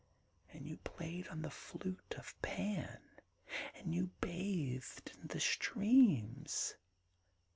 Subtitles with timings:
[0.51, 2.99] 'And you played on the flute of Pan;
[3.75, 6.73] and you bathed in the streams.